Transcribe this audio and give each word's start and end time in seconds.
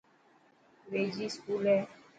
ويجھي 0.89 1.23
اسڪول 1.29 1.63
هي. 1.71 1.79